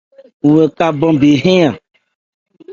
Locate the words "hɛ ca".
0.57-0.85